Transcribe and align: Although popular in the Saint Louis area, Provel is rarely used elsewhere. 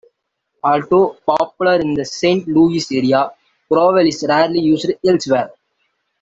Although 0.63 1.19
popular 1.27 1.75
in 1.75 1.93
the 1.93 2.05
Saint 2.05 2.47
Louis 2.47 2.91
area, 2.91 3.29
Provel 3.69 4.07
is 4.07 4.25
rarely 4.27 4.59
used 4.61 4.91
elsewhere. 5.05 5.51